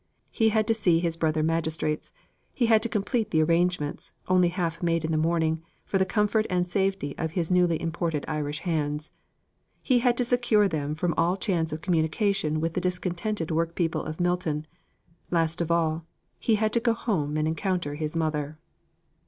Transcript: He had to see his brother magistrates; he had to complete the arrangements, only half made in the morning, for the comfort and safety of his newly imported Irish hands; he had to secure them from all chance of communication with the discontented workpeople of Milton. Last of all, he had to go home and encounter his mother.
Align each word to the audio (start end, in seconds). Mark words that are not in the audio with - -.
He 0.31 0.49
had 0.49 0.65
to 0.65 0.73
see 0.73 0.97
his 0.99 1.15
brother 1.15 1.43
magistrates; 1.43 2.11
he 2.51 2.65
had 2.65 2.81
to 2.81 2.89
complete 2.89 3.29
the 3.29 3.43
arrangements, 3.43 4.13
only 4.27 4.47
half 4.47 4.81
made 4.81 5.05
in 5.05 5.11
the 5.11 5.15
morning, 5.19 5.61
for 5.85 5.99
the 5.99 6.07
comfort 6.07 6.47
and 6.49 6.67
safety 6.67 7.13
of 7.19 7.33
his 7.33 7.51
newly 7.51 7.79
imported 7.79 8.25
Irish 8.27 8.61
hands; 8.61 9.11
he 9.83 9.99
had 9.99 10.17
to 10.17 10.25
secure 10.25 10.67
them 10.67 10.95
from 10.95 11.13
all 11.19 11.37
chance 11.37 11.71
of 11.71 11.81
communication 11.81 12.59
with 12.59 12.73
the 12.73 12.81
discontented 12.81 13.51
workpeople 13.51 14.01
of 14.03 14.19
Milton. 14.19 14.65
Last 15.29 15.61
of 15.61 15.69
all, 15.69 16.07
he 16.39 16.55
had 16.55 16.73
to 16.73 16.79
go 16.79 16.93
home 16.93 17.37
and 17.37 17.47
encounter 17.47 17.93
his 17.93 18.15
mother. 18.15 18.57